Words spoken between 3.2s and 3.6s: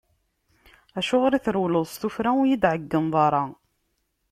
ara?